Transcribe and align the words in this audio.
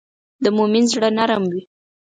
د 0.43 0.45
مؤمن 0.57 0.83
زړه 0.93 1.09
نرم 1.17 1.43
وي. 1.51 1.61